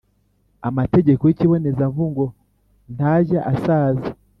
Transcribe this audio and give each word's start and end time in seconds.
amategeko 0.69 1.21
y’ikibonezamvugo 1.25 2.23
ntajya 2.95 3.39
asaza. 3.53 4.09